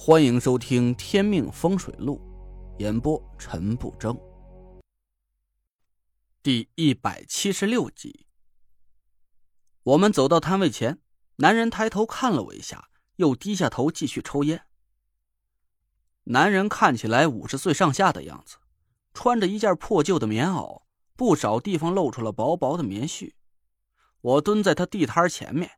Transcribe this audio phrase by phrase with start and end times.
[0.00, 2.20] 欢迎收听《天命风水录》，
[2.80, 4.16] 演播陈不争。
[6.40, 8.24] 第一百七十六集。
[9.82, 11.00] 我们走到摊位前，
[11.38, 14.66] 男人抬头看了我一下，又低下头继续抽烟。
[16.22, 18.58] 男人看起来五十岁上下的样子，
[19.12, 20.82] 穿着一件破旧的棉袄，
[21.16, 23.32] 不少地方露出了薄薄的棉絮。
[24.20, 25.72] 我蹲在他地摊前面，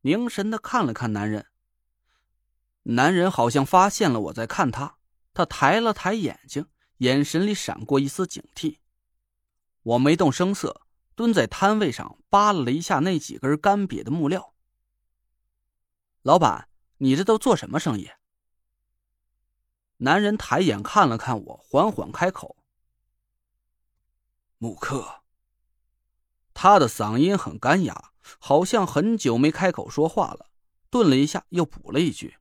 [0.00, 1.48] 凝神的看了看男人。
[2.88, 4.98] 男人好像发现了我在看他，
[5.34, 6.66] 他抬了抬眼睛，
[6.98, 8.78] 眼神里闪过一丝警惕。
[9.82, 10.82] 我没动声色，
[11.16, 14.54] 蹲在摊位上扒拉了一下那几根干瘪的木料。
[16.22, 16.68] 老板，
[16.98, 18.10] 你这都做什么生意？
[19.98, 22.56] 男人抬眼看了看我，缓缓开口
[24.58, 25.22] ：“木刻。”
[26.54, 30.50] 他的嗓音很干哑，好像很久没开口说话了。
[30.88, 32.36] 顿了一下，又补了一句。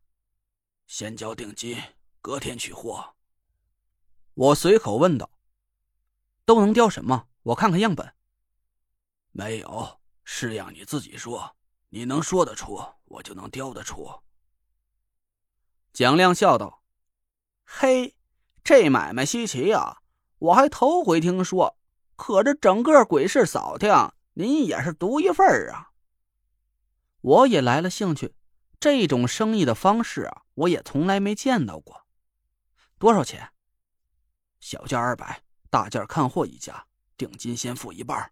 [0.88, 1.82] 先交定金，
[2.22, 3.16] 隔天取货。
[4.34, 5.30] 我随口问道
[6.46, 7.28] ：“都能雕什么？
[7.44, 8.14] 我看看样本。”
[9.32, 11.56] 没有，是样你自己说，
[11.90, 14.10] 你能说得出，我就能雕得出。
[15.92, 16.84] 蒋亮笑道
[17.66, 18.16] ：“嘿，
[18.64, 20.02] 这买卖稀奇呀，
[20.38, 21.78] 我还头回听说。
[22.16, 23.92] 可这整个鬼市扫听，
[24.34, 25.92] 您也是独一份啊。”
[27.20, 28.36] 我也来了兴趣。
[28.80, 32.06] 这种生意的方式啊，我也从来没见到过。
[32.98, 33.52] 多少钱？
[34.60, 38.32] 小件二百，大件看货一家，定金先付一半。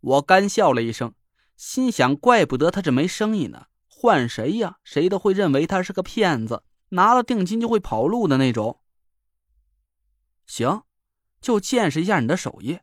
[0.00, 1.14] 我干笑了一声，
[1.56, 3.66] 心想：怪不得他这没生意呢。
[3.86, 8.80] 换谁呀，谁都会认为他是个骗子，拿了定金就会跑路的那种。
[10.46, 10.84] 行，
[11.40, 12.78] 就见识一下你的手艺。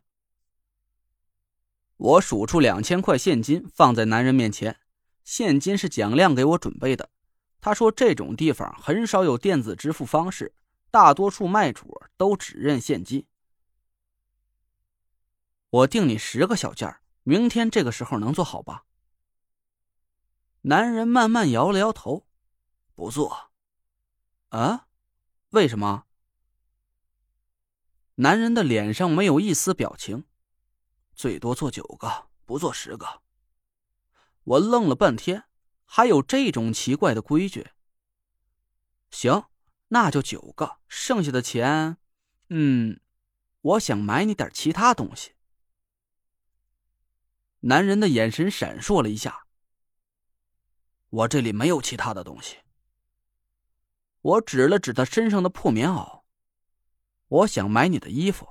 [1.96, 4.78] 我数出两千块现金，放在男人面前。
[5.24, 7.10] 现金是蒋亮给我准备的，
[7.68, 10.54] 他说这种地方很少有电子支付方式，
[10.90, 13.26] 大多数卖主都只认现金。
[15.68, 18.86] 我定你十个小件明天这个时候能做好吧？
[20.62, 22.26] 男人慢慢摇了摇头，
[22.94, 23.50] 不做。
[24.48, 24.86] 啊？
[25.50, 26.06] 为什么？
[28.14, 30.24] 男人的脸上没有一丝表情，
[31.14, 33.20] 最多做九个，不做十个。
[34.44, 35.44] 我愣了半天，
[35.90, 37.70] 还有这种奇怪的规矩？
[39.10, 39.46] 行，
[39.88, 41.96] 那就九个，剩下的钱，
[42.50, 43.00] 嗯，
[43.62, 45.32] 我想买你点其他东西。
[47.60, 49.46] 男人的眼神闪烁了一下。
[51.08, 52.58] 我这里没有其他的东西。
[54.20, 56.20] 我指了指他身上的破棉袄，
[57.28, 58.46] 我想买你的衣服。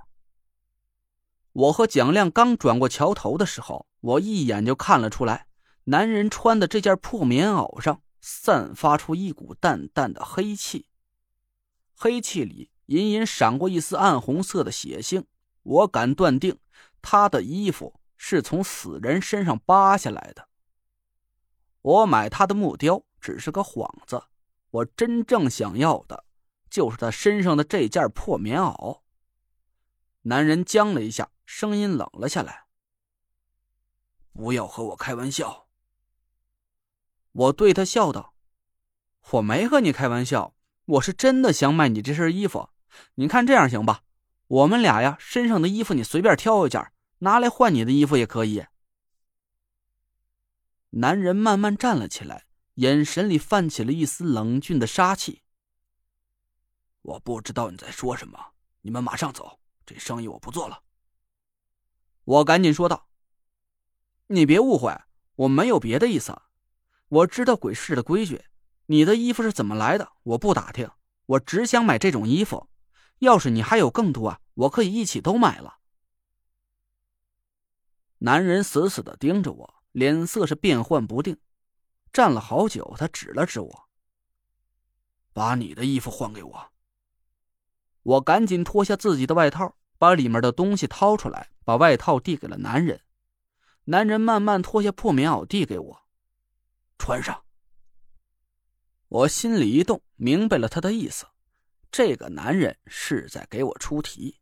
[1.53, 5.46] 我和蒋亮刚转过桥头的时候，我一眼就看了出来。
[5.89, 10.89] 男人穿的这件破棉袄上散发出一股淡淡的黑气，
[11.95, 15.23] 黑气里隐隐闪过一丝暗红色的血腥。
[15.63, 16.59] 我敢断定，
[17.01, 20.49] 他的衣服是从死人身上扒下来的。
[21.81, 24.21] 我买他的木雕只是个幌子，
[24.71, 26.25] 我真正想要的，
[26.69, 29.03] 就是他身上的这件破棉袄。
[30.23, 32.65] 男人僵了一下，声音冷了下来
[34.33, 35.66] ：“不要和我开玩笑。”
[37.37, 38.33] 我对他笑道
[39.29, 40.55] ：“我没和你开玩笑，
[40.85, 42.69] 我是真的想买你这身衣服。
[43.13, 44.01] 你看这样行吧？
[44.47, 48.65] 我们俩呀，身上的衣服你随便挑一件，拿来换你的衣服也可以。”
[50.89, 55.43] 男人慢慢站了起来，眼神里泛起了一丝冷峻的杀气。
[57.03, 60.81] 我不知道你在说什么，你们马上走，这生意我不做了。
[62.23, 63.07] 我赶紧说道
[64.25, 64.99] ：“你别误会，
[65.35, 66.35] 我没有别的意思。”
[67.09, 68.43] 我知道鬼市的规矩，
[68.87, 70.11] 你的衣服是怎么来的？
[70.23, 70.89] 我不打听，
[71.25, 72.67] 我只想买这种衣服。
[73.19, 75.77] 要是你还有更多啊，我可以一起都买了。
[78.19, 81.37] 男人死死的盯着我，脸色是变幻不定，
[82.11, 83.89] 站了好久，他指了指我
[85.31, 86.71] ：“把你的衣服换给我。”
[88.03, 93.01] 我赶紧脱下自己的外套，把里面的东西掏出来，把外套递给了男人。
[93.85, 96.06] 男人慢慢脱下破棉袄，递给我。
[97.07, 97.41] 穿上。
[99.07, 101.25] 我心里一动，明白了他的意思。
[101.89, 104.41] 这个男人是在给我出题。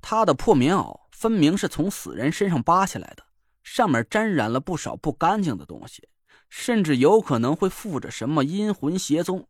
[0.00, 3.26] 他的破棉袄分明是从死人身上扒下来的，
[3.62, 6.08] 上面沾染了不少不干净的东西，
[6.48, 9.46] 甚至有可能会附着什么阴魂邪宗。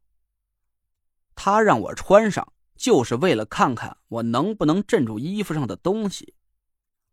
[1.37, 6.35] 他让我穿上，就是为了看看我能不能镇住衣服上的东西。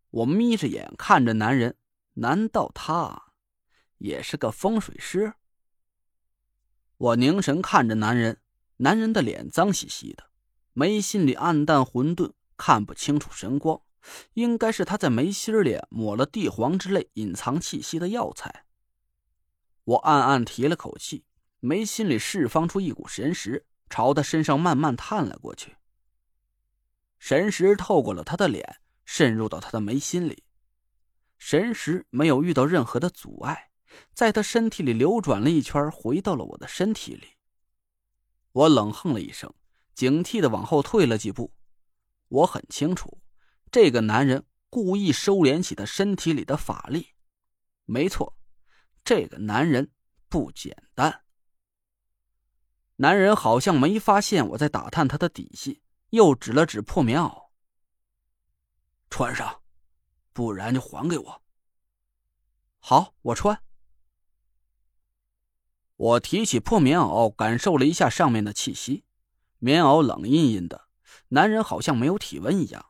[0.10, 1.78] 我眯着眼看着男人，
[2.16, 3.29] 难道他？
[4.00, 5.34] 也是个风水师。
[6.98, 8.42] 我凝神看着男人，
[8.78, 10.32] 男人的脸脏兮兮的，
[10.74, 13.82] 眉心里暗淡混沌，看不清楚神光，
[14.34, 18.66] 应该是他在眉心里抹了地黄之类隐藏气息的药材。
[19.86, 21.26] 我暗暗提了口气，
[21.60, 25.78] 眉心里释放出一股神识，朝他身上慢慢探了过去。
[27.18, 30.44] 神识透过了他的脸，渗入到他的眉心里。
[31.38, 33.69] 神识没有遇到任何的阻碍，
[34.14, 37.28] 在他身体里流转了一圈，回到了我的身体里。
[38.52, 39.54] 我冷哼了一声，
[39.94, 41.54] 警惕的往后退了几步。
[42.28, 43.22] 我很清楚，
[43.72, 47.16] 这个男人故意收敛起他身体里的法力。
[47.86, 48.36] 没错。
[49.02, 49.92] 这个男人
[50.28, 51.24] 不简单。
[52.98, 57.50] 男人好像没发现我在打探他的底细，又指了指破棉袄
[59.10, 59.64] ：“穿上，
[60.34, 61.42] 不然就还给我。”
[62.80, 63.60] 好，我穿。
[66.00, 69.04] 我提起破棉袄，感受了一下上面的气息，
[69.58, 70.86] 棉袄冷阴阴的，
[71.28, 72.86] 男人好像没有体温一样。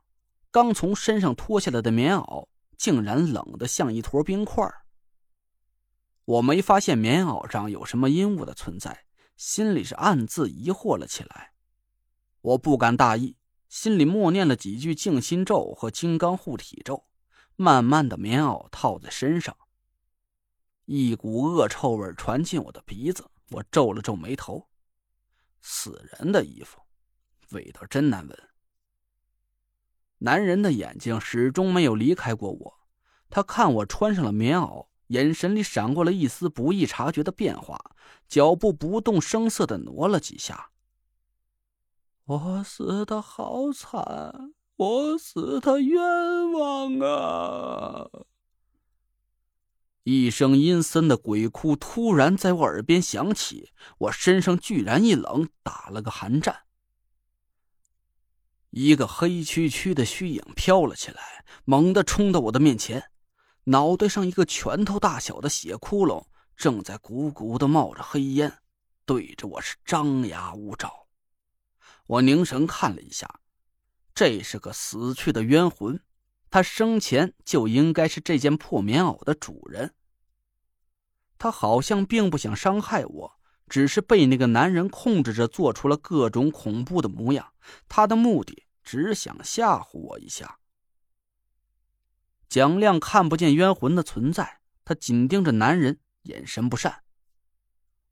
[0.52, 2.48] 刚从身上脱下来的棉袄，
[2.78, 4.64] 竟然冷得像一坨冰块。
[6.24, 11.54] 我没发现棉袄上有什么阴物的存在，心里是暗自疑惑了起来。
[12.42, 13.38] 我不敢大意，
[13.70, 17.06] 心里默念了几句静心咒和金刚护体咒，
[17.56, 19.58] 慢慢的棉袄套在身上。
[20.92, 24.68] 一股恶臭味传进我的鼻子，我皱了皱眉头，
[25.62, 26.82] 死人的衣服，
[27.52, 28.40] 味道真难闻。
[30.18, 32.80] 男人的眼睛始终没有离开过我，
[33.30, 34.88] 他看我穿上了棉袄。
[35.10, 37.96] 眼神里闪过了一丝不易察觉的变化，
[38.28, 40.72] 脚步不动声色的挪了几下。
[42.26, 48.10] 我死的好惨，我死的冤枉啊！
[50.12, 53.70] 一声阴森的鬼哭突然在我耳边响起，
[54.00, 56.62] 我身上居然一冷，打了个寒战。
[58.72, 63.12] 一个黑黢黢的虚影飘了起来，猛地冲到我的面前。
[63.66, 66.26] 脑袋上一个拳头大小的血窟窿
[66.58, 68.52] 正在鼓鼓的冒着黑烟，
[69.06, 70.92] 对着我是张牙舞爪。
[72.08, 73.42] 我凝神看了一下，
[74.16, 76.02] 这是个死去的冤魂，
[76.50, 79.94] 他生前就应该是这件破棉袄的主人。
[81.40, 87.54] 他好像并不想伤害我，只是被那个男人控制着，做出了各种恐怖的模样。
[87.88, 90.60] 他的目的只想吓唬我一下。
[92.50, 97.04] 蒋亮看不见冤魂的存在，他紧盯着男人，眼神不善。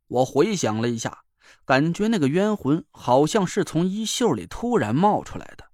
[0.07, 1.23] 我回想了一下，
[1.65, 5.65] 感觉那个冤魂好像是从衣袖里突然冒出来的。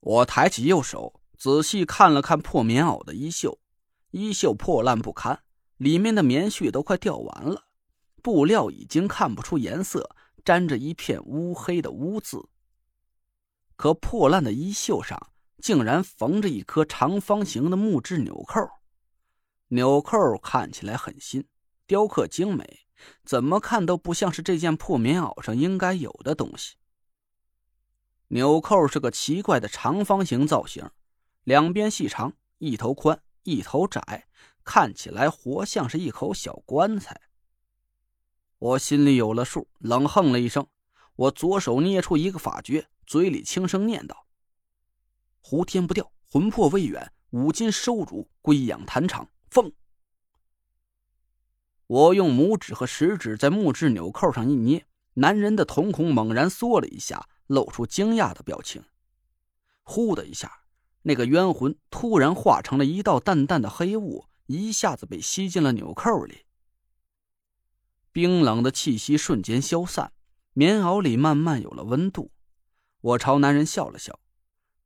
[0.00, 3.60] 我抬起右手，仔细看了看破棉袄的衣袖，
[4.10, 5.44] 衣袖破烂不堪，
[5.82, 7.64] 里面的棉絮都快掉完了，
[8.22, 10.14] 布料已经看不出颜色，
[10.44, 12.48] 沾着一片乌黑的污渍。
[13.74, 15.28] 可破烂的衣袖上。
[15.58, 18.68] 竟然缝着一颗长方形的木质纽扣，
[19.68, 21.46] 纽扣看起来很新，
[21.86, 22.80] 雕刻精美，
[23.24, 26.74] 怎么看都不像是这件破棉袄上应该有的东西。
[28.26, 30.90] 纽扣是个奇怪的长方形造型，
[31.44, 34.26] 两边细长，一头宽，一头窄，
[34.64, 37.20] 看起来活像是一口小棺材。
[38.58, 40.66] 我心里有了数，冷哼了一声，
[41.16, 44.26] 我左手捏出一个法诀，嘴里轻声念道。
[45.40, 49.28] 胡天不掉，魂魄未远，五金收入归养坛场。
[49.50, 49.72] 凤。
[51.88, 58.84] 我用拇指和食指在木质纽扣上一捏，男人的瞳孔猛然缩了一下，露出惊讶的表情。
[59.82, 60.62] 呼的一下，
[61.02, 66.44] 那个冤魂突然化成了一道淡淡的黑雾，一下子被吸进了纽扣里。
[68.12, 70.12] 冰冷的气息瞬间消散，
[70.52, 72.30] 棉袄里慢慢有了温度。
[73.00, 74.20] 我朝男人笑了笑。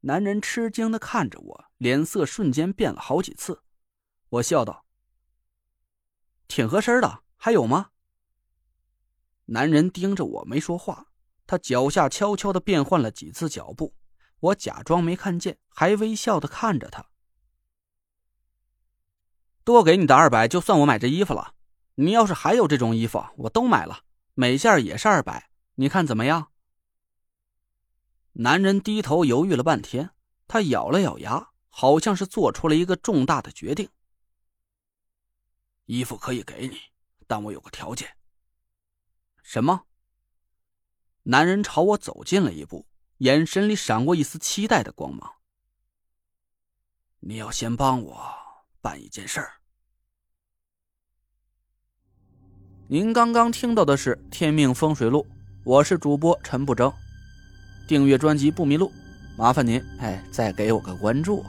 [0.01, 3.63] 男人吃惊的看着我，脸色瞬间变了好几次。
[4.29, 4.85] 我笑道
[6.47, 7.91] ：“挺合身的，还有吗？”
[9.47, 11.09] 男人盯着我没说话，
[11.47, 13.97] 他脚下悄悄的变换了几次脚步。
[14.39, 17.09] 我假装没看见，还微笑的看着他。
[19.67, 21.55] 多给你的二百，就算我买这衣服了。
[21.97, 24.05] 你要是还有这种衣服，我都买了，
[24.35, 26.53] 每件也是二百，你看怎么样？
[28.35, 30.11] 男人低头犹豫了半天，
[30.47, 33.89] 他咬了咬牙，好像是做出了一个重大的决定。
[35.87, 36.79] 衣服可以给你，
[37.27, 38.17] 但我有个条件。
[39.43, 39.87] 什么？
[41.25, 45.29] 男人朝我走近了一步，眼神里闪过一丝期待的光芒。
[47.19, 48.46] 你要先帮我
[48.87, 49.51] 办一件事儿。
[52.87, 55.27] 您刚刚听到的是《天命风水录》，
[55.65, 56.93] 我是主播陈不争。
[57.89, 58.93] 订阅专辑不迷路，
[59.37, 61.45] 麻烦您哎，再给我个关注。